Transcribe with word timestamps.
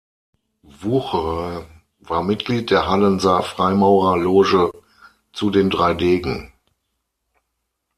Wucherer 0.63 1.67
war 1.99 2.23
Mitglied 2.23 2.71
der 2.71 2.87
Hallenser 2.89 3.43
Freimaurerloge 3.43 4.71
"Zu 5.31 5.51
den 5.51 5.69
drei 5.69 5.93
Degen". 5.93 6.51